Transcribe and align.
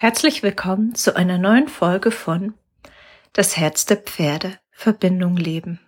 Herzlich 0.00 0.44
willkommen 0.44 0.94
zu 0.94 1.16
einer 1.16 1.38
neuen 1.38 1.66
Folge 1.66 2.12
von 2.12 2.54
Das 3.32 3.56
Herz 3.56 3.84
der 3.84 3.96
Pferde 3.96 4.60
Verbindung 4.70 5.36
leben. 5.36 5.80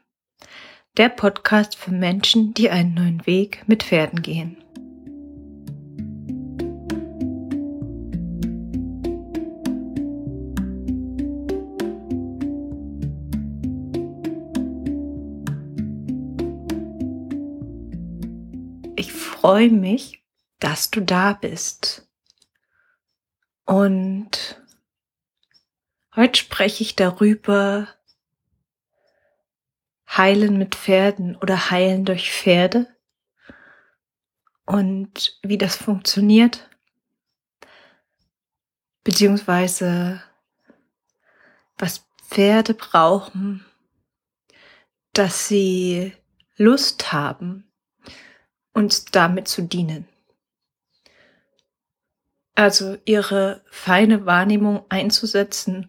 Der 0.96 1.08
Podcast 1.10 1.76
für 1.76 1.92
Menschen, 1.92 2.52
die 2.52 2.70
einen 2.70 2.94
neuen 2.94 3.24
Weg 3.24 3.62
mit 3.68 3.84
Pferden 3.84 4.20
gehen. 4.20 4.56
Ich 18.96 19.12
freue 19.12 19.70
mich, 19.70 20.24
dass 20.58 20.90
du 20.90 21.00
da 21.00 21.32
bist 21.34 22.09
und 23.70 24.60
heute 26.16 26.40
spreche 26.40 26.82
ich 26.82 26.96
darüber, 26.96 27.86
heilen 30.08 30.58
mit 30.58 30.74
Pferden 30.74 31.36
oder 31.36 31.70
heilen 31.70 32.04
durch 32.04 32.32
Pferde 32.32 32.88
und 34.66 35.38
wie 35.44 35.56
das 35.56 35.76
funktioniert, 35.76 36.68
beziehungsweise 39.04 40.20
was 41.78 42.04
Pferde 42.26 42.74
brauchen, 42.74 43.64
dass 45.12 45.46
sie 45.46 46.12
Lust 46.56 47.12
haben, 47.12 47.70
uns 48.72 49.04
damit 49.04 49.46
zu 49.46 49.62
dienen 49.62 50.09
also 52.60 52.98
ihre 53.06 53.64
feine 53.70 54.26
Wahrnehmung 54.26 54.84
einzusetzen, 54.90 55.88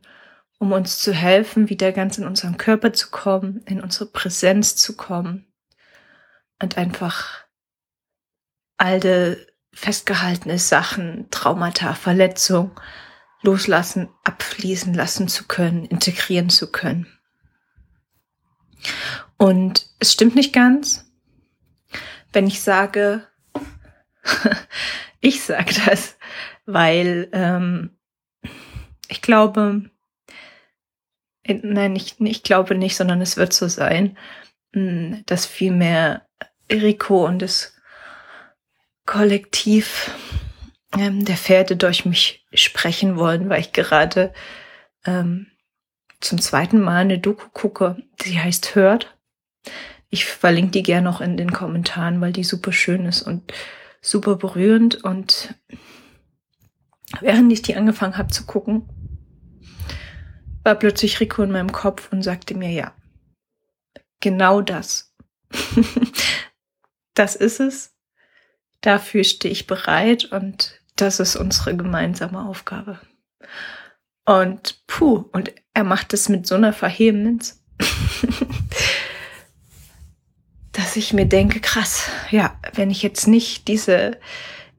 um 0.58 0.72
uns 0.72 1.00
zu 1.00 1.14
helfen, 1.14 1.70
wieder 1.70 1.92
ganz 1.92 2.18
in 2.18 2.26
unseren 2.26 2.58
Körper 2.58 2.94
zu 2.94 3.10
kommen, 3.10 3.62
in 3.66 3.82
unsere 3.82 4.06
Präsenz 4.06 4.78
zu 4.78 4.96
kommen 4.96 5.52
und 6.62 6.78
einfach 6.78 7.46
alte 8.78 9.48
festgehaltene 9.74 10.60
Sachen, 10.60 11.28
Traumata, 11.30 11.94
Verletzung 11.94 12.80
loslassen, 13.42 14.08
abfließen 14.24 14.94
lassen 14.94 15.28
zu 15.28 15.48
können, 15.48 15.84
integrieren 15.86 16.50
zu 16.50 16.72
können. 16.72 17.08
Und 19.38 19.88
es 20.00 20.14
stimmt 20.14 20.36
nicht 20.36 20.54
ganz, 20.54 21.12
wenn 22.32 22.48
ich 22.48 22.62
sage, 22.62 23.28
ich 25.22 25.44
sage 25.44 25.74
das, 25.86 26.18
weil 26.66 27.30
ähm, 27.32 27.98
ich 29.08 29.22
glaube, 29.22 29.90
nein, 31.48 31.96
ich, 31.96 32.20
ich 32.20 32.44
glaube 32.44 32.76
nicht, 32.76 32.96
sondern 32.96 33.22
es 33.22 33.38
wird 33.38 33.54
so 33.54 33.68
sein, 33.68 34.18
hm, 34.74 35.24
dass 35.26 35.46
vielmehr 35.46 36.28
Rico 36.72 37.26
und 37.26 37.42
das 37.42 37.76
Kollektiv 39.06 40.12
ähm, 40.98 41.26
der 41.26 41.38
Pferde 41.38 41.76
durch 41.76 42.06
mich 42.06 42.46
sprechen 42.54 43.18
wollen, 43.18 43.50
weil 43.50 43.62
ich 43.62 43.74
gerade 43.74 44.34
ähm, 45.06 45.48
zum 46.20 46.40
zweiten 46.40 46.80
Mal 46.80 47.02
eine 47.02 47.20
Doku 47.20 47.50
gucke, 47.52 47.98
die 48.22 48.40
heißt 48.40 48.76
Hört. 48.76 49.18
Ich 50.10 50.26
verlinke 50.26 50.72
die 50.72 50.84
gerne 50.84 51.04
noch 51.04 51.22
in 51.22 51.38
den 51.38 51.52
Kommentaren, 51.52 52.22
weil 52.22 52.32
die 52.34 52.44
super 52.44 52.72
schön 52.72 53.06
ist 53.06 53.22
und 53.22 53.52
super 54.02 54.36
berührend 54.36 55.04
und 55.04 55.56
während 57.20 57.52
ich 57.54 57.62
die 57.62 57.76
angefangen 57.76 58.18
habe 58.18 58.32
zu 58.32 58.46
gucken, 58.46 58.90
war 60.64 60.76
plötzlich 60.76 61.20
Rico 61.20 61.44
in 61.44 61.52
meinem 61.52 61.72
Kopf 61.72 62.12
und 62.12 62.24
sagte 62.24 62.56
mir, 62.56 62.72
ja, 62.72 62.94
genau 64.20 64.62
das. 64.62 65.14
das 67.14 67.36
ist 67.36 67.60
es. 67.60 67.96
Dafür 68.82 69.24
stehe 69.24 69.52
ich 69.52 69.68
bereit 69.68 70.26
und 70.26 70.80
das 70.96 71.20
ist 71.20 71.36
unsere 71.36 71.76
gemeinsame 71.76 72.44
Aufgabe. 72.44 73.00
Und 74.26 74.84
puh, 74.88 75.26
und 75.32 75.54
er 75.74 75.84
macht 75.84 76.14
es 76.14 76.30
mit 76.30 76.48
so 76.48 76.56
einer 76.56 76.74
Verhebens, 76.74 77.64
dass 80.92 80.98
ich 80.98 81.14
mir 81.14 81.26
denke, 81.26 81.62
krass, 81.62 82.10
ja, 82.32 82.54
wenn 82.74 82.92
ich 82.92 83.02
jetzt 83.02 83.26
nicht 83.26 83.70
diese 83.70 84.20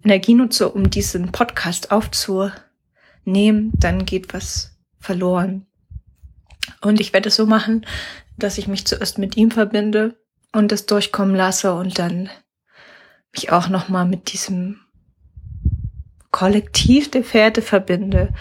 Energie 0.04 0.34
nutze, 0.34 0.68
um 0.68 0.90
diesen 0.90 1.32
Podcast 1.32 1.90
aufzunehmen, 1.90 3.72
dann 3.78 4.04
geht 4.04 4.34
was 4.34 4.76
verloren. 5.00 5.64
Und 6.82 7.00
ich 7.00 7.14
werde 7.14 7.30
es 7.30 7.36
so 7.36 7.46
machen, 7.46 7.86
dass 8.36 8.58
ich 8.58 8.68
mich 8.68 8.86
zuerst 8.86 9.16
mit 9.16 9.38
ihm 9.38 9.50
verbinde 9.50 10.14
und 10.52 10.70
das 10.70 10.84
durchkommen 10.84 11.34
lasse 11.34 11.72
und 11.72 11.98
dann 11.98 12.28
mich 13.32 13.50
auch 13.50 13.70
nochmal 13.70 14.04
mit 14.04 14.34
diesem 14.34 14.80
Kollektiv 16.30 17.10
der 17.10 17.24
Pferde 17.24 17.62
verbinde, 17.62 18.34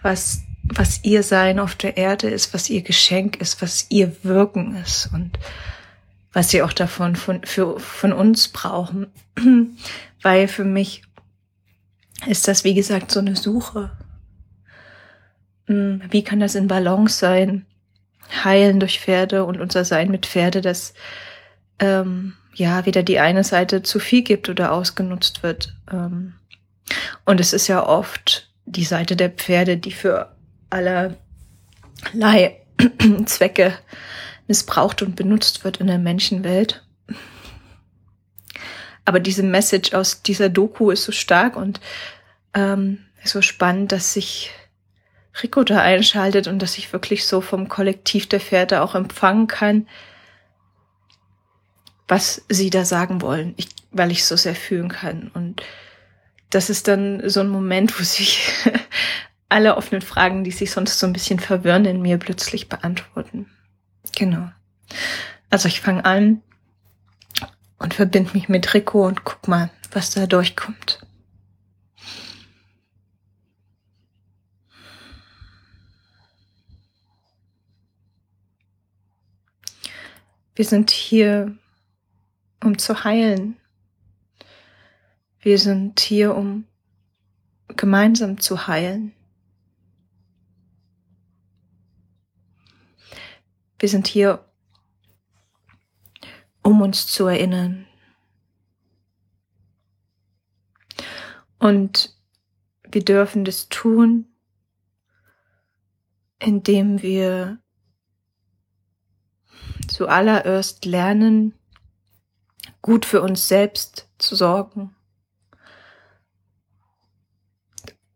was, 0.00 0.44
was 0.62 1.04
ihr 1.04 1.22
Sein 1.22 1.58
auf 1.58 1.74
der 1.74 1.98
Erde 1.98 2.30
ist, 2.30 2.54
was 2.54 2.70
ihr 2.70 2.80
Geschenk 2.80 3.36
ist, 3.36 3.60
was 3.60 3.84
ihr 3.90 4.16
Wirken 4.24 4.76
ist 4.76 5.10
und 5.12 5.38
was 6.32 6.50
sie 6.50 6.62
auch 6.62 6.72
davon 6.72 7.16
von, 7.16 7.44
für, 7.44 7.78
von 7.78 8.12
uns 8.12 8.48
brauchen. 8.48 9.06
Weil 10.22 10.48
für 10.48 10.64
mich 10.64 11.02
ist 12.26 12.48
das, 12.48 12.64
wie 12.64 12.74
gesagt, 12.74 13.10
so 13.10 13.20
eine 13.20 13.36
Suche. 13.36 13.90
Hm, 15.66 16.02
wie 16.10 16.24
kann 16.24 16.40
das 16.40 16.54
in 16.54 16.68
Balance 16.68 17.18
sein? 17.18 17.66
Heilen 18.44 18.80
durch 18.80 19.00
Pferde 19.00 19.44
und 19.44 19.60
unser 19.60 19.84
Sein 19.84 20.10
mit 20.10 20.26
Pferde, 20.26 20.60
dass 20.60 20.94
ähm, 21.78 22.34
ja 22.54 22.86
weder 22.86 23.02
die 23.02 23.18
eine 23.18 23.44
Seite 23.44 23.82
zu 23.82 23.98
viel 23.98 24.22
gibt 24.22 24.48
oder 24.48 24.72
ausgenutzt 24.72 25.42
wird. 25.42 25.74
Ähm, 25.90 26.34
und 27.24 27.40
es 27.40 27.52
ist 27.52 27.68
ja 27.68 27.84
oft 27.84 28.48
die 28.64 28.84
Seite 28.84 29.16
der 29.16 29.30
Pferde, 29.30 29.76
die 29.76 29.92
für 29.92 30.34
allerlei 30.70 31.16
Zwecke 33.26 33.74
missbraucht 34.52 35.00
und 35.00 35.16
benutzt 35.16 35.64
wird 35.64 35.78
in 35.78 35.86
der 35.86 35.98
Menschenwelt. 35.98 36.84
Aber 39.06 39.18
diese 39.18 39.42
Message 39.42 39.94
aus 39.94 40.20
dieser 40.20 40.50
Doku 40.50 40.90
ist 40.90 41.04
so 41.04 41.12
stark 41.12 41.56
und 41.56 41.80
ähm, 42.52 42.98
so 43.24 43.40
spannend, 43.40 43.92
dass 43.92 44.12
sich 44.12 44.50
Rico 45.42 45.64
da 45.64 45.80
einschaltet 45.80 46.48
und 46.48 46.60
dass 46.60 46.76
ich 46.76 46.92
wirklich 46.92 47.26
so 47.26 47.40
vom 47.40 47.70
Kollektiv 47.70 48.28
der 48.28 48.40
Pferde 48.40 48.82
auch 48.82 48.94
empfangen 48.94 49.46
kann, 49.46 49.88
was 52.06 52.44
sie 52.50 52.68
da 52.68 52.84
sagen 52.84 53.22
wollen, 53.22 53.54
ich, 53.56 53.68
weil 53.90 54.10
ich 54.10 54.26
so 54.26 54.36
sehr 54.36 54.54
fühlen 54.54 54.90
kann. 54.90 55.30
Und 55.32 55.62
das 56.50 56.68
ist 56.68 56.88
dann 56.88 57.26
so 57.30 57.40
ein 57.40 57.48
Moment, 57.48 57.98
wo 57.98 58.04
sich 58.04 58.50
alle 59.48 59.78
offenen 59.78 60.02
Fragen, 60.02 60.44
die 60.44 60.50
sich 60.50 60.70
sonst 60.72 60.98
so 60.98 61.06
ein 61.06 61.14
bisschen 61.14 61.40
verwirren, 61.40 61.86
in 61.86 62.02
mir 62.02 62.18
plötzlich 62.18 62.68
beantworten. 62.68 63.46
Genau. 64.16 64.50
Also 65.50 65.68
ich 65.68 65.80
fange 65.80 66.04
an 66.04 66.42
und 67.78 67.94
verbinde 67.94 68.32
mich 68.34 68.48
mit 68.48 68.72
Rico 68.74 69.06
und 69.06 69.24
guck 69.24 69.48
mal, 69.48 69.70
was 69.90 70.10
da 70.10 70.26
durchkommt. 70.26 71.04
Wir 80.54 80.64
sind 80.66 80.90
hier, 80.90 81.56
um 82.62 82.78
zu 82.78 83.04
heilen. 83.04 83.56
Wir 85.40 85.58
sind 85.58 85.98
hier, 85.98 86.36
um 86.36 86.66
gemeinsam 87.68 88.38
zu 88.38 88.66
heilen. 88.66 89.12
Wir 93.82 93.88
sind 93.88 94.06
hier, 94.06 94.48
um 96.62 96.82
uns 96.82 97.08
zu 97.08 97.26
erinnern. 97.26 97.88
Und 101.58 102.16
wir 102.88 103.04
dürfen 103.04 103.44
das 103.44 103.68
tun, 103.68 104.32
indem 106.38 107.02
wir 107.02 107.58
zuallererst 109.88 110.84
lernen, 110.84 111.58
gut 112.82 113.04
für 113.04 113.20
uns 113.20 113.48
selbst 113.48 114.08
zu 114.16 114.36
sorgen 114.36 114.94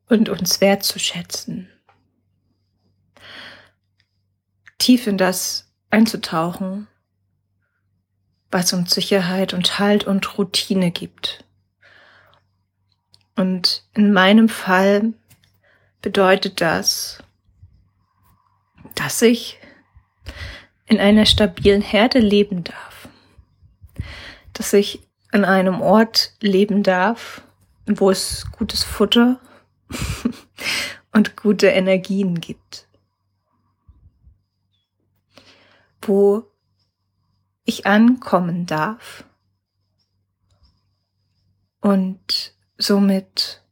und 0.09 0.29
uns 0.29 0.61
wertzuschätzen. 0.61 1.76
Tief 4.87 5.09
in 5.09 5.19
das 5.19 5.69
einzutauchen, 5.91 6.87
was 8.53 8.73
uns 8.73 8.95
Sicherheit 8.95 9.53
und 9.53 9.81
Halt 9.81 10.05
und 10.05 10.39
Routine 10.39 10.93
gibt. 10.93 11.45
Und 13.35 13.83
in 13.95 14.13
meinem 14.13 14.49
Fall 14.49 15.13
bedeutet 16.03 16.61
das, 16.61 17.19
dass 18.95 19.21
ich 19.23 19.59
in 20.87 21.01
einer 21.01 21.27
stabilen 21.27 21.83
Herde 21.83 22.21
leben 22.21 22.63
darf, 22.63 23.09
dass 24.53 24.73
ich 24.73 25.01
an 25.33 25.45
einem 25.45 25.81
Ort 25.81 26.33
leben 26.41 26.85
darf, 26.85 27.43
wo 27.87 28.09
es 28.09 28.47
gutes 28.53 28.85
Futter 28.85 29.41
und 31.13 31.37
gute 31.37 31.67
Energien 31.67 32.41
gibt, 32.41 32.86
wo 36.07 36.51
ich 37.65 37.87
ankommen 37.87 38.67
darf 38.67 39.25
und 41.81 42.55
somit 42.79 43.63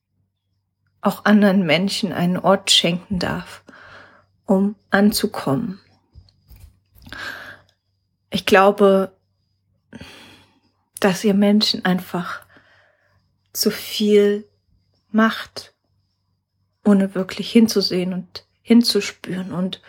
auch 1.00 1.24
anderen 1.24 1.66
Menschen 1.66 2.12
einen 2.12 2.38
Ort 2.38 2.70
schenken 2.70 3.18
darf, 3.18 3.62
um 4.46 4.74
anzukommen. 4.90 5.80
Ich 8.30 8.46
glaube, 8.46 9.14
dass 11.00 11.22
ihr 11.22 11.34
Menschen 11.34 11.84
einfach 11.84 12.44
zu 13.52 13.70
viel 13.70 14.48
macht, 15.10 15.74
ohne 16.84 17.14
wirklich 17.14 17.50
hinzusehen 17.50 18.12
und 18.12 18.46
hinzuspüren. 18.62 19.52
Und 19.52 19.80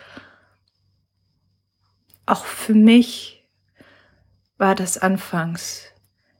auch 2.26 2.44
für 2.44 2.74
mich 2.74 3.48
war 4.58 4.74
das 4.74 4.98
anfangs 4.98 5.84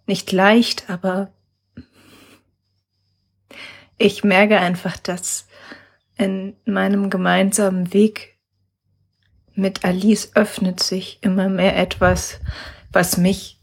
nicht 0.06 0.30
leicht, 0.32 0.88
aber 0.88 1.32
ich 3.98 4.24
merke 4.24 4.58
einfach, 4.58 4.96
dass 4.96 5.48
in 6.16 6.56
meinem 6.64 7.10
gemeinsamen 7.10 7.92
Weg 7.92 8.38
mit 9.54 9.84
Alice 9.84 10.32
öffnet 10.34 10.82
sich 10.82 11.18
immer 11.22 11.48
mehr 11.48 11.76
etwas, 11.76 12.40
was 12.92 13.16
mich 13.16 13.60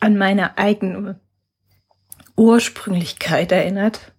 an 0.00 0.16
meine 0.16 0.56
eigene 0.56 1.20
Ursprünglichkeit 2.36 3.52
erinnert 3.52 4.12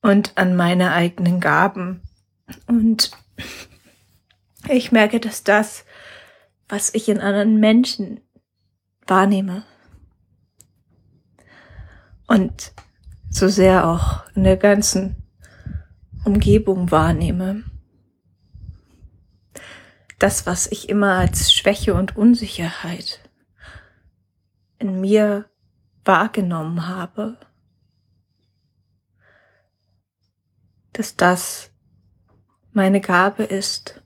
und 0.00 0.32
an 0.36 0.56
meine 0.56 0.92
eigenen 0.92 1.40
Gaben. 1.40 2.00
Und 2.66 3.10
ich 4.74 4.92
merke, 4.92 5.20
dass 5.20 5.44
das, 5.44 5.84
was 6.68 6.94
ich 6.94 7.08
in 7.08 7.20
anderen 7.20 7.58
Menschen 7.60 8.20
wahrnehme, 9.06 9.64
und 12.28 12.72
so 13.30 13.48
sehr 13.48 13.88
auch 13.88 14.24
in 14.34 14.44
der 14.44 14.56
ganzen 14.56 15.16
Umgebung 16.24 16.90
wahrnehme. 16.90 17.64
Das, 20.18 20.46
was 20.46 20.66
ich 20.66 20.88
immer 20.88 21.14
als 21.14 21.52
Schwäche 21.52 21.94
und 21.94 22.16
Unsicherheit 22.16 23.20
in 24.78 25.00
mir 25.00 25.48
wahrgenommen 26.04 26.86
habe, 26.86 27.38
dass 30.92 31.16
das 31.16 31.70
meine 32.72 33.00
Gabe 33.00 33.44
ist, 33.44 34.02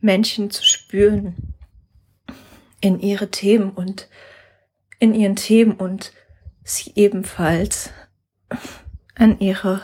Menschen 0.00 0.50
zu 0.50 0.64
spüren, 0.64 1.54
in 2.80 3.00
ihre 3.00 3.30
Themen 3.30 3.70
und 3.70 4.08
in 4.98 5.14
ihren 5.14 5.36
Themen 5.36 5.72
und 5.72 6.12
sie 6.62 6.92
ebenfalls 6.94 7.90
an 9.14 9.38
ihre 9.40 9.80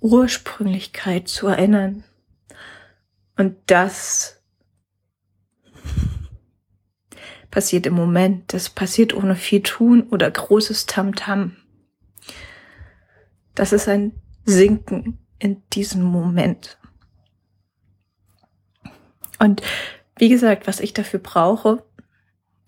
Ursprünglichkeit 0.00 1.28
zu 1.28 1.48
erinnern. 1.48 2.04
Und 3.36 3.56
das 3.66 4.42
passiert 7.50 7.86
im 7.86 7.94
Moment. 7.94 8.52
Das 8.52 8.70
passiert 8.70 9.14
ohne 9.14 9.36
viel 9.36 9.62
tun 9.62 10.04
oder 10.10 10.30
großes 10.30 10.86
Tamtam. 10.86 11.40
-Tam. 11.40 11.62
Das 13.54 13.72
ist 13.72 13.88
ein 13.88 14.12
Sinken 14.44 15.18
in 15.38 15.62
diesem 15.72 16.02
Moment. 16.02 16.78
Und 19.38 19.62
wie 20.16 20.28
gesagt, 20.28 20.66
was 20.66 20.80
ich 20.80 20.92
dafür 20.92 21.20
brauche, 21.20 21.82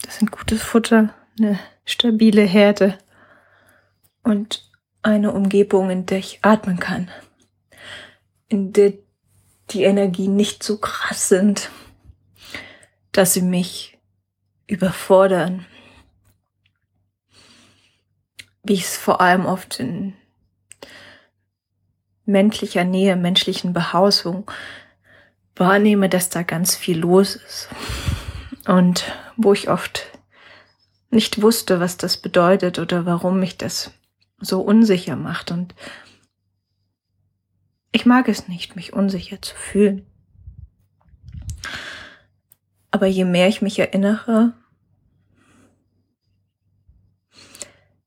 das 0.03 0.19
sind 0.19 0.31
gutes 0.31 0.63
Futter, 0.63 1.15
eine 1.39 1.59
stabile 1.85 2.43
Herde 2.43 2.99
und 4.23 4.71
eine 5.03 5.33
Umgebung, 5.33 5.91
in 5.91 6.07
der 6.07 6.19
ich 6.19 6.39
atmen 6.43 6.79
kann, 6.79 7.11
in 8.49 8.73
der 8.73 8.95
die 9.71 9.85
Energien 9.85 10.37
nicht 10.37 10.63
so 10.63 10.79
krass 10.79 11.29
sind, 11.29 11.71
dass 13.13 13.33
sie 13.33 13.43
mich 13.43 13.99
überfordern, 14.67 15.67
wie 18.63 18.75
ich 18.75 18.85
es 18.85 18.97
vor 18.97 19.21
allem 19.21 19.47
oft 19.47 19.79
in 19.79 20.15
menschlicher 22.25 22.85
Nähe, 22.85 23.17
menschlichen 23.17 23.73
Behausung 23.73 24.51
wahrnehme, 25.57 26.09
dass 26.09 26.31
da 26.31 26.43
ganz 26.43 26.77
viel 26.77 26.99
los 26.99 27.37
ist. 27.37 27.69
Und 28.67 29.13
wo 29.37 29.53
ich 29.53 29.69
oft 29.69 30.07
nicht 31.11 31.43
wusste, 31.43 31.81
was 31.81 31.97
das 31.97 32.17
bedeutet 32.17 32.79
oder 32.79 33.07
warum 33.07 33.39
mich 33.39 33.57
das 33.57 33.93
so 34.39 34.61
unsicher 34.61 35.17
macht. 35.17 35.51
Und 35.51 35.75
ich 37.93 38.07
mag 38.07 38.29
es 38.29 38.49
nicht, 38.49 38.77
mich 38.77 38.93
unsicher 38.93 39.41
zu 39.41 39.55
fühlen. 39.55 40.07
Aber 42.91 43.07
je 43.07 43.25
mehr 43.25 43.49
ich 43.49 43.63
mich 43.63 43.79
erinnere, 43.79 44.53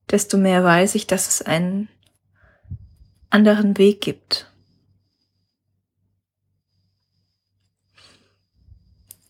desto 0.10 0.38
mehr 0.38 0.64
weiß 0.64 0.96
ich, 0.96 1.08
dass 1.08 1.28
es 1.28 1.42
einen 1.42 1.90
anderen 3.30 3.78
Weg 3.78 4.02
gibt. 4.02 4.52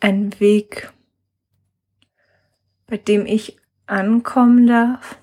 Ein 0.08 0.40
Weg, 0.40 0.94
bei 2.86 2.96
dem 2.96 3.26
ich 3.26 3.60
ankommen 3.88 4.66
darf 4.66 5.22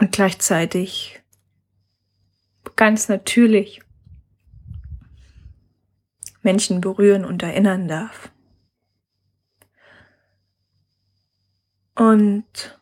und 0.00 0.10
gleichzeitig 0.10 1.22
ganz 2.74 3.08
natürlich 3.08 3.82
Menschen 6.42 6.80
berühren 6.80 7.24
und 7.24 7.40
erinnern 7.44 7.86
darf. 7.86 8.32
Und 11.94 12.80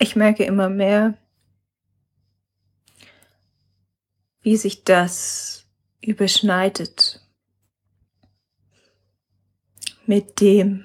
ich 0.00 0.16
merke 0.16 0.42
immer 0.42 0.68
mehr, 0.68 1.16
wie 4.44 4.58
sich 4.58 4.84
das 4.84 5.66
überschneidet 6.02 7.26
mit 10.06 10.40
dem, 10.40 10.84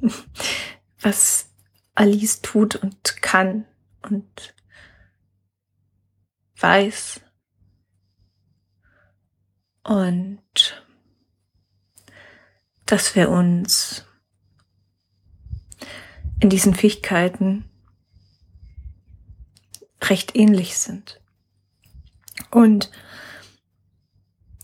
was 1.00 1.50
Alice 1.96 2.40
tut 2.40 2.76
und 2.76 3.20
kann 3.20 3.66
und 4.02 4.54
weiß. 6.58 7.20
Und 9.82 10.84
dass 12.86 13.16
wir 13.16 13.28
uns 13.28 14.06
in 16.38 16.48
diesen 16.48 16.74
Fähigkeiten 16.74 17.68
recht 20.00 20.36
ähnlich 20.36 20.78
sind. 20.78 21.20
Und 22.54 22.88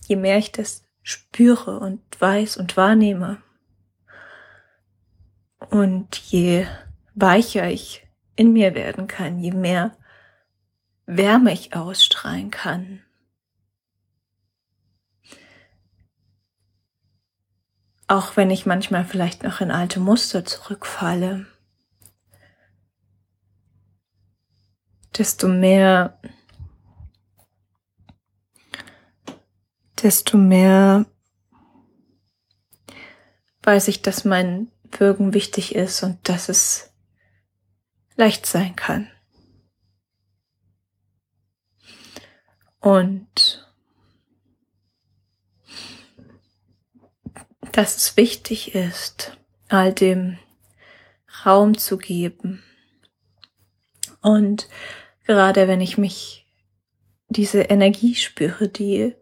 je 0.07 0.15
mehr 0.15 0.39
ich 0.39 0.53
das 0.53 0.85
spüre 1.03 1.81
und 1.81 2.01
weiß 2.21 2.57
und 2.57 2.77
wahrnehme 2.77 3.43
und 5.71 6.17
je 6.17 6.69
weicher 7.17 7.69
ich 7.69 8.07
in 8.37 8.53
mir 8.53 8.77
werden 8.77 9.09
kann, 9.09 9.41
je 9.41 9.51
mehr 9.51 9.97
Wärme 11.07 11.53
ich 11.53 11.75
ausstrahlen 11.75 12.53
kann, 12.53 13.03
auch 18.07 18.37
wenn 18.37 18.53
ich 18.53 18.67
manchmal 18.67 19.05
vielleicht 19.05 19.43
noch 19.43 19.61
in 19.61 19.73
alte 19.73 19.99
Muster 19.99 20.45
zurückfalle, 20.45 21.47
desto 25.19 25.49
mehr 25.49 26.21
desto 30.03 30.37
mehr 30.37 31.07
weiß 33.63 33.89
ich, 33.89 34.03
dass 34.03 34.25
mein 34.25 34.71
Wirken 34.91 35.35
wichtig 35.35 35.75
ist 35.75 36.03
und 36.03 36.29
dass 36.29 36.49
es 36.49 36.93
leicht 38.17 38.47
sein 38.47 38.75
kann. 38.77 39.11
Und 42.81 43.71
dass 47.73 47.97
es 47.97 48.17
wichtig 48.17 48.75
ist, 48.75 49.37
all 49.69 49.93
dem 49.93 50.39
Raum 51.45 51.77
zu 51.77 51.99
geben. 51.99 52.63
Und 54.23 54.69
gerade 55.25 55.69
wenn 55.69 55.81
ich 55.81 55.97
mich 55.99 56.47
diese 57.29 57.61
Energie 57.63 58.17
spüre, 58.17 58.69
die 58.69 59.15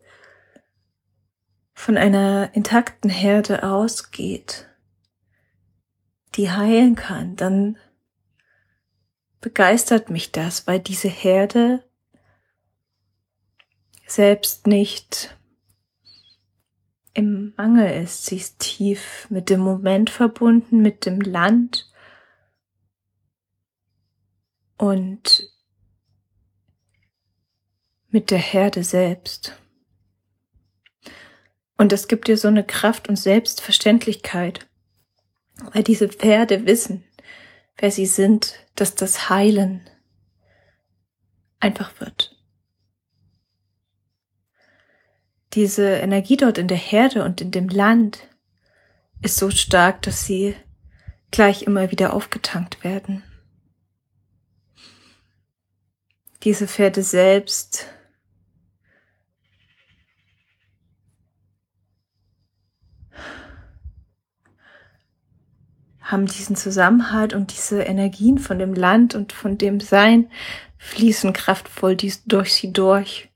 von 1.78 1.96
einer 1.96 2.50
intakten 2.54 3.08
Herde 3.08 3.62
ausgeht, 3.62 4.68
die 6.34 6.50
heilen 6.50 6.96
kann, 6.96 7.36
dann 7.36 7.78
begeistert 9.40 10.10
mich 10.10 10.32
das, 10.32 10.66
weil 10.66 10.80
diese 10.80 11.06
Herde 11.08 11.88
selbst 14.08 14.66
nicht 14.66 15.38
im 17.14 17.54
Mangel 17.56 18.02
ist. 18.02 18.26
Sie 18.26 18.38
ist 18.38 18.58
tief 18.58 19.28
mit 19.30 19.48
dem 19.48 19.60
Moment 19.60 20.10
verbunden, 20.10 20.82
mit 20.82 21.06
dem 21.06 21.20
Land 21.20 21.92
und 24.76 25.48
mit 28.08 28.32
der 28.32 28.38
Herde 28.38 28.82
selbst. 28.82 29.56
Und 31.78 31.92
das 31.92 32.08
gibt 32.08 32.28
dir 32.28 32.36
so 32.36 32.48
eine 32.48 32.64
Kraft 32.64 33.08
und 33.08 33.16
Selbstverständlichkeit, 33.16 34.66
weil 35.72 35.82
diese 35.82 36.08
Pferde 36.08 36.66
wissen, 36.66 37.04
wer 37.78 37.90
sie 37.90 38.06
sind, 38.06 38.54
dass 38.74 38.94
das 38.94 39.30
Heilen 39.30 39.88
einfach 41.60 41.98
wird. 42.00 42.38
diese 45.54 45.96
Energie 45.96 46.36
dort 46.36 46.58
in 46.58 46.68
der 46.68 46.76
Herde 46.76 47.24
und 47.24 47.40
in 47.40 47.50
dem 47.50 47.68
Land 47.68 48.28
ist 49.22 49.36
so 49.36 49.50
stark, 49.50 50.02
dass 50.02 50.24
sie 50.24 50.54
gleich 51.30 51.62
immer 51.62 51.90
wieder 51.90 52.12
aufgetankt 52.14 52.84
werden. 52.84 53.22
Diese 56.44 56.68
Pferde 56.68 57.02
selbst 57.02 57.86
haben 66.10 66.26
diesen 66.26 66.56
Zusammenhalt 66.56 67.34
und 67.34 67.52
diese 67.52 67.82
Energien 67.82 68.38
von 68.38 68.58
dem 68.58 68.74
Land 68.74 69.14
und 69.14 69.32
von 69.32 69.58
dem 69.58 69.80
Sein 69.80 70.30
fließen 70.78 71.32
kraftvoll 71.32 71.96
durch 72.26 72.54
sie 72.54 72.72
durch 72.72 73.28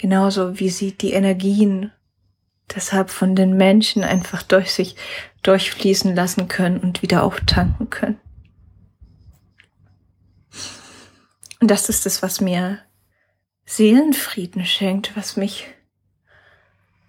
genauso 0.00 0.58
wie 0.58 0.70
sie 0.70 0.92
die 0.92 1.12
Energien 1.12 1.92
deshalb 2.74 3.10
von 3.10 3.36
den 3.36 3.56
Menschen 3.56 4.02
einfach 4.02 4.42
durch 4.42 4.72
sich 4.72 4.96
durchfließen 5.42 6.14
lassen 6.14 6.48
können 6.48 6.78
und 6.78 7.02
wieder 7.02 7.22
auftanken 7.22 7.90
können. 7.90 8.18
Und 11.60 11.70
das 11.70 11.90
ist 11.90 12.06
es, 12.06 12.22
was 12.22 12.40
mir 12.40 12.78
Seelenfrieden 13.66 14.64
schenkt, 14.64 15.14
was 15.16 15.36
mich 15.36 15.66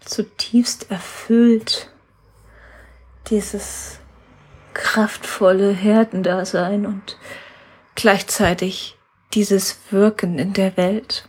zutiefst 0.02 0.92
erfüllt. 0.92 1.90
Dieses 3.30 4.01
kraftvolle 4.74 5.72
Herdendasein 5.72 6.86
und 6.86 7.18
gleichzeitig 7.96 8.98
dieses 9.34 9.80
Wirken 9.92 10.40
in 10.40 10.54
der 10.54 10.78
Welt. 10.78 11.28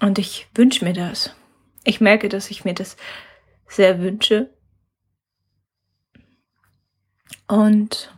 Und 0.00 0.18
ich 0.18 0.48
wünsche 0.54 0.84
mir 0.84 0.92
das. 0.92 1.34
Ich 1.84 2.00
merke, 2.00 2.28
dass 2.28 2.50
ich 2.50 2.64
mir 2.64 2.74
das 2.74 2.96
sehr 3.68 4.00
wünsche. 4.00 4.50
Und 7.48 8.12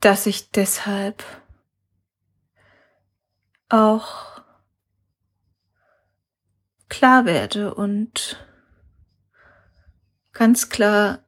dass 0.00 0.26
ich 0.26 0.50
deshalb 0.50 1.24
auch 3.70 4.42
klar 6.90 7.24
werde 7.24 7.74
und 7.74 8.38
ganz 10.34 10.68
klar 10.68 11.20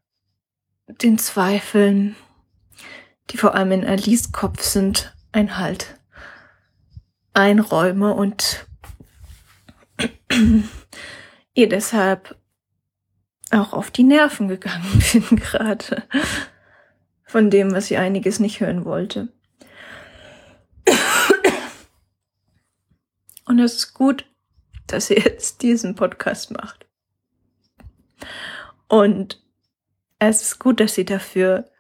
den 0.87 1.19
Zweifeln, 1.19 2.17
die 3.31 3.39
vor 3.39 3.55
allem 3.55 3.73
in 3.73 3.85
Alice 3.87 4.33
Kopf 4.33 4.63
sind, 4.63 5.17
ein 5.33 5.57
Halt 5.57 5.99
einräume 7.33 8.15
und 8.15 8.67
ihr 11.55 11.69
deshalb 11.69 12.37
auch 13.51 13.73
auf 13.73 13.91
die 13.91 14.05
Nerven 14.05 14.49
gegangen 14.49 15.03
bin 15.13 15.37
gerade 15.37 16.03
von 17.25 17.51
dem, 17.51 17.73
was 17.73 17.87
sie 17.87 17.97
einiges 17.97 18.41
nicht 18.41 18.61
hören 18.61 18.85
wollte. 18.85 19.29
Und 23.45 23.61
es 23.61 23.75
ist 23.77 23.95
gut, 23.95 24.27
dass 24.87 25.07
sie 25.07 25.15
jetzt 25.15 25.63
diesen 25.63 25.95
Podcast 25.95 26.51
macht. 26.51 26.87
Und 28.88 29.43
es 30.19 30.43
ist 30.43 30.59
gut, 30.59 30.81
dass 30.81 30.95
sie 30.95 31.05
dafür 31.05 31.71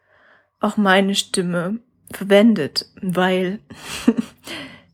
auch 0.60 0.76
meine 0.76 1.14
Stimme 1.14 1.80
verwendet, 2.12 2.86
weil 3.00 3.60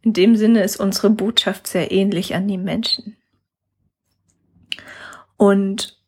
In 0.02 0.12
dem 0.12 0.36
Sinne 0.36 0.64
ist 0.64 0.78
unsere 0.78 1.10
Botschaft 1.10 1.68
sehr 1.68 1.92
ähnlich 1.92 2.34
an 2.34 2.48
die 2.48 2.58
Menschen. 2.58 3.16
Und 5.36 6.00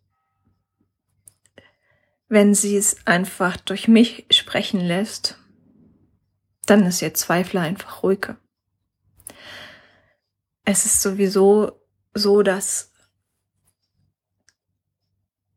wenn 2.29 2.55
sie 2.55 2.77
es 2.77 3.07
einfach 3.07 3.57
durch 3.57 3.87
mich 3.87 4.27
sprechen 4.31 4.81
lässt, 4.81 5.39
dann 6.67 6.85
ist 6.85 7.03
ihr 7.03 7.15
Zweifler 7.15 7.61
einfach 7.61 8.03
ruhiger. 8.03 8.37
Es 10.65 10.87
ist 10.87 11.01
sowieso 11.01 11.81
so, 12.15 12.43
dass 12.43 12.93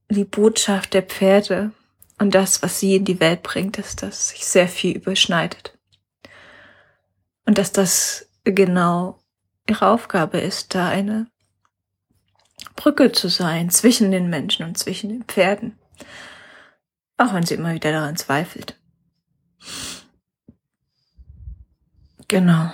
die 0.10 0.26
Botschaft 0.26 0.94
der 0.94 1.04
Pferde 1.04 1.72
und 2.20 2.34
das, 2.34 2.64
was 2.64 2.80
sie 2.80 2.96
in 2.96 3.06
die 3.06 3.20
Welt 3.20 3.44
bringt, 3.44 3.78
ist, 3.78 4.02
dass 4.04 4.30
sich 4.30 4.46
sehr 4.46 4.68
viel 4.68 4.96
überschneidet. 4.96 5.78
Und 7.46 7.58
dass 7.58 7.72
das 7.72 8.28
genau 8.44 9.20
ihre 9.70 9.88
Aufgabe 9.88 10.40
ist, 10.40 10.74
da 10.74 10.88
eine 10.88 11.28
Brücke 12.76 13.12
zu 13.12 13.30
sein 13.30 13.70
zwischen 13.70 14.12
den 14.12 14.30
Menschen 14.30 14.66
und 14.66 14.78
zwischen 14.78 15.10
den 15.10 15.24
Pferden. 15.24 15.78
Auch 17.18 17.34
wenn 17.34 17.46
sie 17.46 17.56
immer 17.56 17.74
wieder 17.74 17.92
daran 17.92 18.16
zweifelt. 18.16 18.80
Genau. 22.28 22.72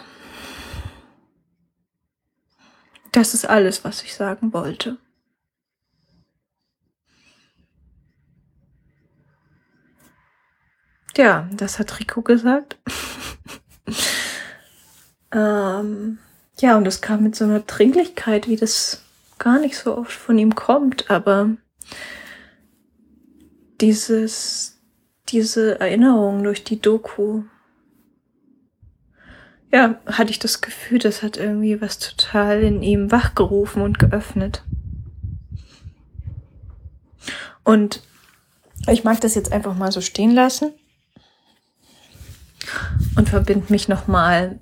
Das 3.11 3.33
ist 3.33 3.45
alles, 3.45 3.83
was 3.83 4.03
ich 4.03 4.15
sagen 4.15 4.53
wollte. 4.53 4.97
Ja, 11.23 11.47
das 11.53 11.79
hat 11.79 11.99
Rico 11.99 12.21
gesagt. 12.21 12.77
Ähm, 15.35 16.19
ja, 16.59 16.77
und 16.77 16.83
das 16.85 17.01
kam 17.01 17.23
mit 17.23 17.35
so 17.35 17.43
einer 17.43 17.61
Dringlichkeit, 17.61 18.47
wie 18.47 18.55
das 18.55 19.01
gar 19.39 19.57
nicht 19.57 19.75
so 19.75 19.97
oft 19.97 20.11
von 20.11 20.37
ihm 20.37 20.53
kommt, 20.53 21.09
aber 21.09 21.49
dieses, 23.81 24.79
diese 25.29 25.79
Erinnerung 25.79 26.43
durch 26.43 26.63
die 26.63 26.79
Doku, 26.79 27.45
ja, 29.71 29.99
hatte 30.05 30.29
ich 30.29 30.37
das 30.37 30.61
Gefühl, 30.61 30.99
das 30.99 31.23
hat 31.23 31.37
irgendwie 31.37 31.81
was 31.81 31.97
total 31.97 32.61
in 32.61 32.83
ihm 32.83 33.11
wachgerufen 33.11 33.81
und 33.81 33.97
geöffnet. 33.97 34.63
Und 37.63 38.03
ich 38.87 39.03
mag 39.03 39.19
das 39.21 39.33
jetzt 39.33 39.51
einfach 39.51 39.75
mal 39.75 39.91
so 39.91 40.01
stehen 40.01 40.29
lassen 40.29 40.73
und 43.15 43.29
verbinde 43.29 43.71
mich 43.71 43.87
nochmal 43.87 44.59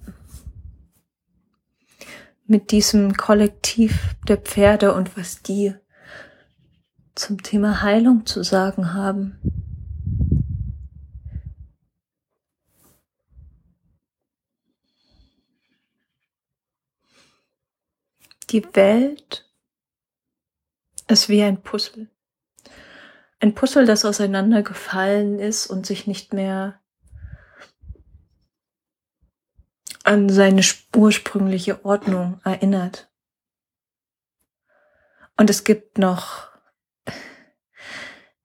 mit 2.45 2.71
diesem 2.71 3.15
Kollektiv 3.15 4.15
der 4.27 4.37
Pferde 4.37 4.93
und 4.93 5.15
was 5.17 5.41
die 5.41 5.73
zum 7.15 7.41
Thema 7.41 7.81
Heilung 7.81 8.25
zu 8.25 8.43
sagen 8.43 8.93
haben. 8.93 9.39
Die 18.49 18.65
Welt 18.75 19.49
ist 21.07 21.29
wie 21.29 21.41
ein 21.41 21.61
Puzzle. 21.61 22.09
Ein 23.39 23.55
Puzzle, 23.55 23.85
das 23.85 24.03
auseinandergefallen 24.03 25.39
ist 25.39 25.67
und 25.67 25.85
sich 25.85 26.05
nicht 26.05 26.33
mehr 26.33 26.80
an 30.03 30.29
seine 30.29 30.63
ursprüngliche 30.95 31.85
Ordnung 31.85 32.39
erinnert. 32.43 33.09
Und 35.37 35.49
es 35.49 35.63
gibt 35.63 35.97
noch 35.97 36.49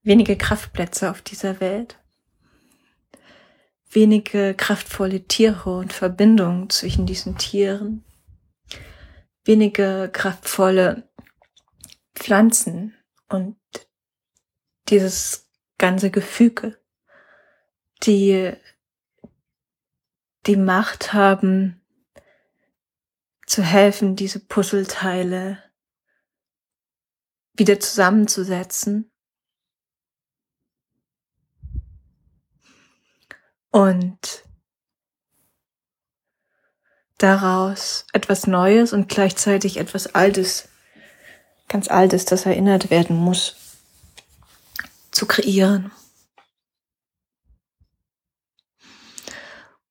wenige 0.03 0.37
Kraftplätze 0.37 1.11
auf 1.11 1.23
dieser 1.23 1.61
Welt, 1.61 1.99
wenige 3.91 4.55
kraftvolle 4.55 5.25
Tiere 5.25 5.77
und 5.79 5.93
Verbindungen 5.93 6.71
zwischen 6.71 7.07
diesen 7.07 7.37
Tieren, 7.39 8.05
wenige 9.45 10.11
kraftvolle 10.13 11.09
Pflanzen 12.15 12.95
und 13.29 13.57
dieses 14.89 15.49
ganze 15.79 16.11
Gefüge, 16.11 16.79
die 18.03 18.53
die 20.47 20.57
Macht 20.57 21.13
haben, 21.13 21.81
zu 23.47 23.63
helfen, 23.63 24.17
diese 24.17 24.41
Puzzleteile 24.41 25.63
wieder 27.55 27.81
zusammenzusetzen 27.81 29.11
und 33.71 34.45
daraus 37.19 38.05
etwas 38.13 38.47
Neues 38.47 38.93
und 38.93 39.09
gleichzeitig 39.09 39.79
etwas 39.79 40.15
Altes, 40.15 40.69
ganz 41.69 41.89
Altes, 41.89 42.25
das 42.25 42.47
erinnert 42.47 42.91
werden 42.91 43.17
muss, 43.17 43.57
zu 45.13 45.27
kreieren. 45.27 45.91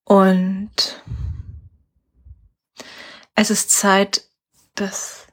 Und 0.05 1.01
es 3.33 3.49
ist 3.49 3.71
Zeit, 3.71 4.23
dass 4.75 5.27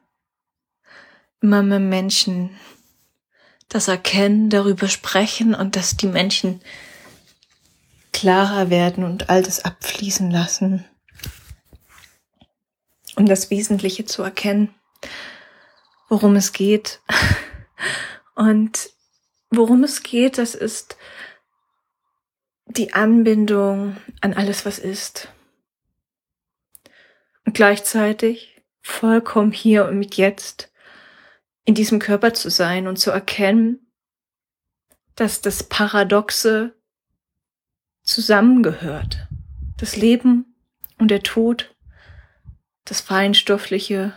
immer 1.41 1.63
mehr 1.63 1.79
Menschen 1.79 2.59
das 3.69 3.89
erkennen, 3.89 4.51
darüber 4.51 4.89
sprechen 4.89 5.55
und 5.55 5.77
dass 5.77 5.97
die 5.97 6.07
Menschen 6.07 6.61
klarer 8.13 8.71
werden 8.71 9.05
und 9.05 9.31
Altes 9.31 9.65
abfließen 9.65 10.31
lassen. 10.31 10.85
Um 13.17 13.27
das 13.27 13.51
Wesentliche 13.51 14.05
zu 14.05 14.23
erkennen, 14.23 14.75
worum 16.09 16.37
es 16.37 16.53
geht. 16.53 17.01
Und 18.35 18.91
worum 19.51 19.85
es 19.85 20.03
geht, 20.03 20.39
das 20.39 20.55
ist 20.55 20.97
die 22.67 22.93
Anbindung 22.93 23.97
an 24.21 24.35
alles, 24.35 24.65
was 24.65 24.79
ist. 24.79 25.29
Und 27.45 27.55
gleichzeitig 27.55 28.63
vollkommen 28.83 29.53
hier 29.53 29.87
und 29.87 29.99
mit 29.99 30.17
jetzt 30.17 30.73
in 31.65 31.75
diesem 31.75 31.99
Körper 31.99 32.35
zu 32.35 32.51
sein 32.51 32.87
und 32.87 32.97
zu 32.97 33.11
erkennen, 33.11 33.93
dass 35.15 35.41
das 35.41 35.63
Paradoxe 35.63 36.75
zusammengehört. 38.03 39.29
Das 39.77 39.97
Leben 39.97 40.57
und 40.99 41.11
der 41.11 41.23
Tod, 41.23 41.75
das 42.85 43.01
Feinstoffliche 43.01 44.15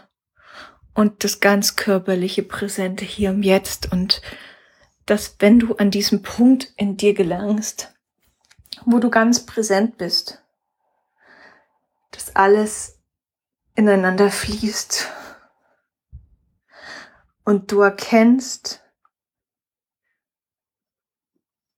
und 0.94 1.24
das 1.24 1.40
ganz 1.40 1.75
körperliche 1.75 2.44
Präsente 2.44 3.06
hier 3.06 3.32
im 3.32 3.44
Jetzt 3.44 3.92
und 3.92 4.22
dass 5.06 5.36
wenn 5.40 5.60
du 5.60 5.75
an 5.75 5.92
diesem 5.92 6.24
Punkt 6.24 6.74
in 6.78 6.98
dir 6.98 7.14
gelangst, 7.14 7.95
wo 8.86 9.00
du 9.00 9.10
ganz 9.10 9.46
präsent 9.46 9.98
bist, 9.98 10.44
dass 12.11 12.35
alles 12.35 13.00
ineinander 13.75 14.31
fließt. 14.31 15.07
Und 17.44 17.72
du 17.72 17.81
erkennst, 17.81 18.81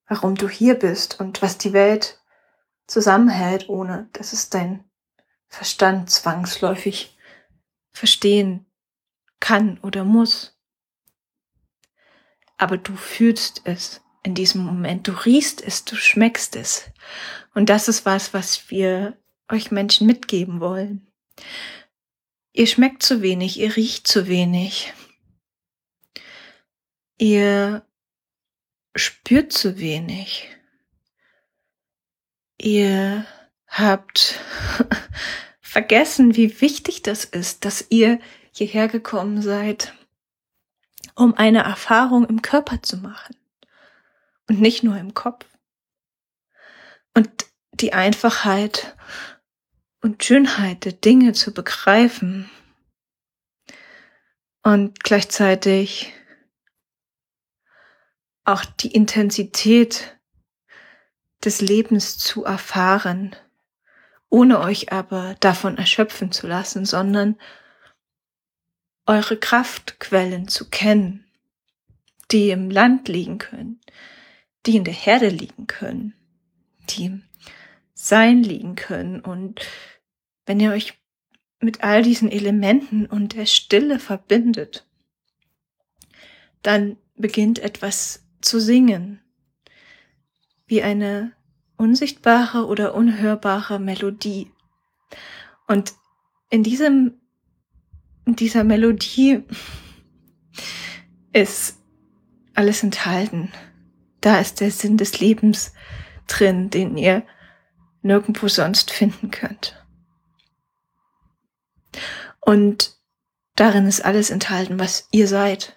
warum 0.07 0.36
du 0.36 0.47
hier 0.47 0.75
bist 0.75 1.19
und 1.19 1.41
was 1.41 1.57
die 1.57 1.73
Welt 1.73 2.21
zusammenhält, 2.88 3.67
ohne 3.67 4.10
dass 4.13 4.31
es 4.31 4.49
dein 4.49 4.89
Verstand 5.47 6.10
zwangsläufig 6.10 7.17
verstehen 7.91 8.65
kann 9.39 9.79
oder 9.79 10.03
muss. 10.03 10.57
Aber 12.57 12.77
du 12.77 12.95
fühlst 12.95 13.62
es 13.65 14.01
in 14.27 14.35
diesem 14.35 14.61
Moment, 14.61 15.07
du 15.07 15.13
riechst 15.13 15.61
es, 15.61 15.85
du 15.85 15.95
schmeckst 15.95 16.57
es. 16.57 16.91
Und 17.55 17.69
das 17.69 17.87
ist 17.87 18.05
was, 18.05 18.33
was 18.33 18.69
wir 18.69 19.17
euch 19.49 19.71
Menschen 19.71 20.05
mitgeben 20.05 20.59
wollen. 20.59 21.07
Ihr 22.51 22.67
schmeckt 22.67 23.03
zu 23.03 23.21
wenig, 23.21 23.57
ihr 23.57 23.77
riecht 23.77 24.05
zu 24.05 24.27
wenig. 24.27 24.91
Ihr 27.17 27.85
spürt 28.97 29.53
zu 29.53 29.79
wenig. 29.79 30.49
Ihr 32.59 33.25
habt 33.69 34.41
vergessen, 35.61 36.35
wie 36.35 36.59
wichtig 36.59 37.01
das 37.01 37.23
ist, 37.23 37.63
dass 37.63 37.85
ihr 37.89 38.19
hierher 38.51 38.89
gekommen 38.89 39.41
seid, 39.41 39.93
um 41.15 41.33
eine 41.33 41.59
Erfahrung 41.59 42.25
im 42.25 42.41
Körper 42.41 42.81
zu 42.81 42.97
machen 42.97 43.37
und 44.47 44.62
nicht 44.62 44.83
nur 44.83 44.97
im 44.97 45.13
Kopf. 45.13 45.45
Und 47.13 47.29
die 47.73 47.93
Einfachheit 47.93 48.95
und 50.01 50.23
Schönheit 50.23 50.86
der 50.86 50.93
Dinge 50.93 51.33
zu 51.33 51.53
begreifen 51.53 52.49
und 54.63 55.03
gleichzeitig 55.03 56.13
auch 58.45 58.63
die 58.63 58.91
Intensität 58.91 60.17
des 61.43 61.62
Lebens 61.62 62.17
zu 62.17 62.45
erfahren, 62.45 63.36
ohne 64.29 64.60
euch 64.60 64.91
aber 64.91 65.36
davon 65.39 65.77
erschöpfen 65.77 66.31
zu 66.31 66.47
lassen, 66.47 66.86
sondern 66.86 67.38
eure 69.05 69.38
Kraftquellen 69.38 70.47
zu 70.47 70.69
kennen, 70.69 71.25
die 72.31 72.49
im 72.49 72.69
Land 72.69 73.07
liegen 73.07 73.38
können, 73.38 73.79
die 74.67 74.75
in 74.75 74.84
der 74.84 74.93
Herde 74.93 75.30
liegen 75.30 75.65
können, 75.65 76.13
die 76.89 77.06
im 77.06 77.23
Sein 77.93 78.43
liegen 78.43 78.75
können. 78.75 79.21
Und 79.21 79.62
wenn 80.45 80.60
ihr 80.60 80.71
euch 80.71 80.93
mit 81.60 81.84
all 81.84 82.03
diesen 82.03 82.30
Elementen 82.30 83.06
und 83.06 83.34
der 83.34 83.45
Stille 83.45 83.97
verbindet, 83.97 84.86
dann 86.62 86.97
beginnt 87.15 87.60
etwas 87.60 88.25
zu 88.41 88.60
singen, 88.60 89.21
wie 90.67 90.84
eine 90.84 91.32
unsichtbare 91.77 92.67
oder 92.67 92.93
unhörbare 92.93 93.80
Melodie. 93.80 94.51
Und 95.67 95.93
in 96.49 96.63
diesem, 96.63 97.13
in 98.25 98.36
dieser 98.36 98.65
Melodie 98.65 99.43
ist 101.34 101.77
alles 102.53 102.84
enthalten. 102.84 103.51
Da 104.21 104.39
ist 104.39 104.60
der 104.60 104.71
Sinn 104.71 104.97
des 104.97 105.19
Lebens 105.19 105.73
drin, 106.27 106.69
den 106.69 106.97
ihr 106.97 107.25
nirgendwo 108.01 108.47
sonst 108.47 108.91
finden 108.91 109.32
könnt. 109.32 109.84
Und 112.39 112.97
darin 113.56 113.88
ist 113.88 114.01
alles 114.01 114.30
enthalten, 114.30 114.80
was 114.80 115.08
ihr 115.12 115.27
seid. 115.27 115.75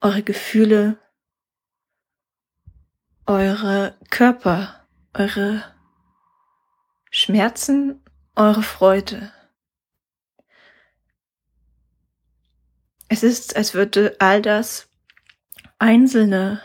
Eure 0.00 0.22
Gefühle, 0.22 0.98
eure 3.26 3.96
Körper, 4.10 4.86
eure 5.14 5.64
Schmerzen, 7.10 8.02
eure 8.34 8.62
Freude. 8.62 9.32
Es 13.08 13.22
ist, 13.22 13.56
als 13.56 13.74
würde 13.74 14.16
all 14.18 14.42
das 14.42 14.88
einzelne 15.78 16.62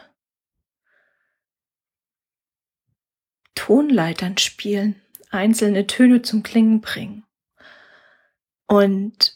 Tonleitern 3.57 4.37
spielen, 4.37 5.01
einzelne 5.31 5.87
Töne 5.87 6.21
zum 6.21 6.43
Klingen 6.43 6.79
bringen. 6.79 7.25
Und 8.67 9.35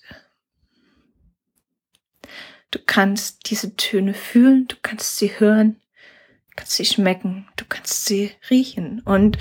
du 2.69 2.77
kannst 2.86 3.49
diese 3.49 3.75
Töne 3.75 4.13
fühlen, 4.13 4.67
du 4.67 4.75
kannst 4.84 5.17
sie 5.17 5.39
hören, 5.39 5.81
kannst 6.55 6.73
sie 6.73 6.86
schmecken, 6.86 7.47
du 7.55 7.65
kannst 7.67 8.05
sie 8.05 8.31
riechen. 8.51 9.01
Und 9.01 9.39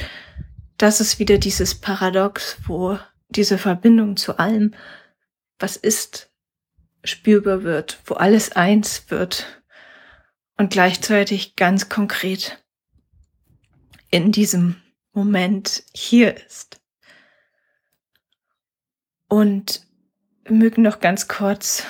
das 0.79 1.03
ist 1.03 1.19
wieder 1.19 1.37
dieses 1.37 1.75
Paradox, 1.75 2.57
wo 2.67 2.99
diese 3.29 3.59
Verbindung 3.59 4.17
zu 4.17 4.39
allem, 4.39 4.75
was 5.59 5.77
ist, 5.77 6.31
spürbar 7.05 7.65
wird, 7.65 7.99
wo 8.07 8.15
alles 8.15 8.53
eins 8.53 9.11
wird 9.11 9.63
und 10.57 10.71
gleichzeitig 10.71 11.55
ganz 11.57 11.91
konkret 11.91 12.60
in 14.11 14.33
diesem 14.33 14.81
Moment 15.13 15.85
hier 15.95 16.37
ist. 16.37 16.81
Und 19.29 19.87
mögen 20.49 20.83
noch 20.83 21.01
ganz 21.01 21.29
kurz 21.29 21.85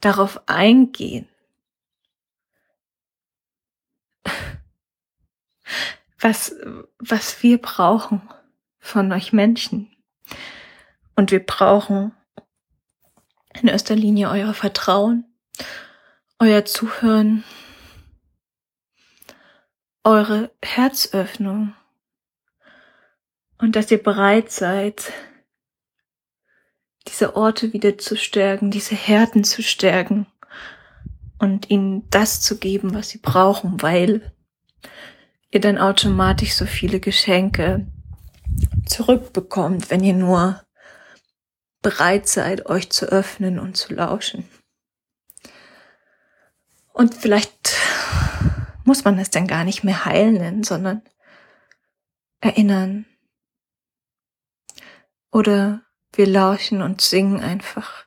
darauf 0.00 0.46
eingehen, 0.46 1.28
was, 6.18 6.54
was 6.98 7.42
wir 7.42 7.58
brauchen 7.58 8.28
von 8.78 9.10
euch 9.12 9.32
Menschen. 9.32 9.90
Und 11.16 11.30
wir 11.30 11.44
brauchen 11.44 12.14
in 13.60 13.68
erster 13.68 13.96
Linie 13.96 14.28
euer 14.30 14.54
Vertrauen, 14.54 15.24
euer 16.38 16.64
Zuhören, 16.64 17.44
eure 20.04 20.50
Herzöffnung 20.62 21.74
und 23.58 23.76
dass 23.76 23.90
ihr 23.90 24.02
bereit 24.02 24.50
seid, 24.50 25.12
diese 27.08 27.36
Orte 27.36 27.72
wieder 27.72 27.98
zu 27.98 28.16
stärken, 28.16 28.70
diese 28.70 28.94
Herden 28.94 29.44
zu 29.44 29.62
stärken 29.62 30.26
und 31.38 31.70
ihnen 31.70 32.08
das 32.10 32.40
zu 32.40 32.58
geben, 32.58 32.94
was 32.94 33.10
sie 33.10 33.18
brauchen, 33.18 33.80
weil 33.82 34.32
ihr 35.50 35.60
dann 35.60 35.78
automatisch 35.78 36.54
so 36.54 36.66
viele 36.66 37.00
Geschenke 37.00 37.86
zurückbekommt, 38.86 39.90
wenn 39.90 40.04
ihr 40.04 40.14
nur 40.14 40.62
bereit 41.82 42.28
seid, 42.28 42.66
euch 42.66 42.90
zu 42.90 43.06
öffnen 43.06 43.58
und 43.58 43.76
zu 43.76 43.94
lauschen. 43.94 44.48
Und 46.92 47.14
vielleicht 47.14 47.76
muss 48.88 49.04
man 49.04 49.18
es 49.18 49.28
dann 49.28 49.46
gar 49.46 49.64
nicht 49.64 49.84
mehr 49.84 50.06
heilen 50.06 50.32
nennen, 50.32 50.64
sondern 50.64 51.02
erinnern. 52.40 53.04
Oder 55.30 55.82
wir 56.14 56.26
lauschen 56.26 56.80
und 56.80 57.02
singen 57.02 57.38
einfach 57.38 58.06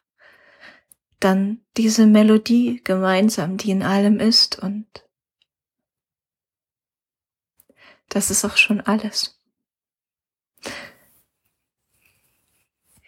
dann 1.20 1.64
diese 1.78 2.08
Melodie 2.08 2.82
gemeinsam, 2.84 3.58
die 3.58 3.70
in 3.70 3.84
allem 3.84 4.20
ist 4.20 4.58
und 4.58 4.88
das 8.10 8.32
ist 8.32 8.44
auch 8.44 8.58
schon 8.58 8.82
alles. 8.82 9.40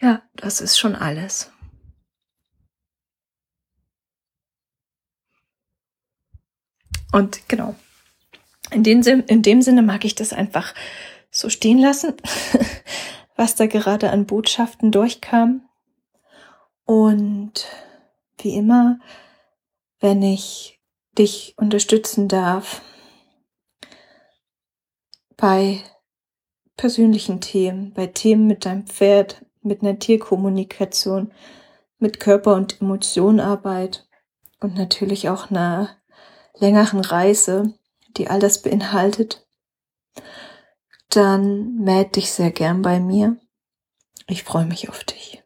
Ja, 0.00 0.22
das 0.36 0.60
ist 0.60 0.78
schon 0.78 0.94
alles. 0.94 1.50
Und 7.14 7.48
genau, 7.48 7.76
in 8.72 8.82
dem, 8.82 9.02
in 9.28 9.42
dem 9.42 9.62
Sinne 9.62 9.82
mag 9.82 10.04
ich 10.04 10.16
das 10.16 10.32
einfach 10.32 10.74
so 11.30 11.48
stehen 11.48 11.78
lassen, 11.78 12.14
was 13.36 13.54
da 13.54 13.66
gerade 13.66 14.10
an 14.10 14.26
Botschaften 14.26 14.90
durchkam. 14.90 15.62
Und 16.84 17.68
wie 18.38 18.56
immer, 18.56 18.98
wenn 20.00 20.22
ich 20.22 20.80
dich 21.16 21.54
unterstützen 21.56 22.26
darf 22.26 22.82
bei 25.36 25.84
persönlichen 26.76 27.40
Themen, 27.40 27.92
bei 27.94 28.08
Themen 28.08 28.48
mit 28.48 28.64
deinem 28.64 28.88
Pferd, 28.88 29.46
mit 29.62 29.82
einer 29.82 30.00
Tierkommunikation, 30.00 31.32
mit 32.00 32.18
Körper- 32.18 32.56
und 32.56 32.80
Emotionarbeit 32.80 34.04
und 34.58 34.74
natürlich 34.74 35.28
auch 35.28 35.52
einer 35.52 35.96
längeren 36.58 37.00
Reise, 37.00 37.74
die 38.16 38.28
all 38.28 38.40
das 38.40 38.62
beinhaltet, 38.62 39.46
dann 41.10 41.76
melde 41.76 42.12
dich 42.12 42.30
sehr 42.30 42.50
gern 42.50 42.82
bei 42.82 43.00
mir. 43.00 43.36
Ich 44.26 44.44
freue 44.44 44.66
mich 44.66 44.88
auf 44.88 45.04
dich. 45.04 45.42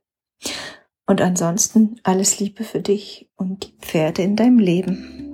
Und 1.06 1.20
ansonsten 1.20 2.00
alles 2.02 2.38
Liebe 2.38 2.64
für 2.64 2.80
dich 2.80 3.30
und 3.36 3.66
die 3.66 3.76
Pferde 3.78 4.22
in 4.22 4.36
deinem 4.36 4.58
Leben. 4.58 5.27